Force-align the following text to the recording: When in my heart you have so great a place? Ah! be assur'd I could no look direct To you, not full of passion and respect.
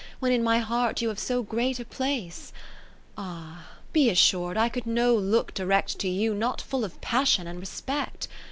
When 0.19 0.31
in 0.31 0.41
my 0.41 0.57
heart 0.57 0.99
you 1.03 1.09
have 1.09 1.19
so 1.19 1.43
great 1.43 1.79
a 1.79 1.85
place? 1.85 2.51
Ah! 3.19 3.67
be 3.93 4.09
assur'd 4.09 4.57
I 4.57 4.67
could 4.67 4.87
no 4.87 5.13
look 5.13 5.53
direct 5.53 5.99
To 5.99 6.07
you, 6.09 6.33
not 6.33 6.59
full 6.59 6.83
of 6.83 6.99
passion 7.01 7.45
and 7.45 7.59
respect. 7.59 8.27